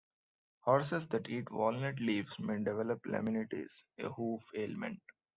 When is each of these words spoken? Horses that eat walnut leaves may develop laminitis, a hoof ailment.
Horses 0.61 1.07
that 1.09 1.29
eat 1.29 1.51
walnut 1.51 1.99
leaves 1.99 2.39
may 2.39 2.57
develop 2.57 3.03
laminitis, 3.03 3.83
a 3.99 4.09
hoof 4.09 4.49
ailment. 4.55 4.99